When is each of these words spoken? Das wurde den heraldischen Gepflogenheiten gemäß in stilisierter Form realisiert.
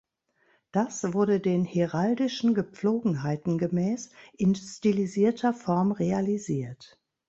Das 0.71 1.13
wurde 1.13 1.39
den 1.39 1.63
heraldischen 1.63 2.55
Gepflogenheiten 2.55 3.59
gemäß 3.59 4.09
in 4.33 4.55
stilisierter 4.55 5.53
Form 5.53 5.91
realisiert. 5.91 6.99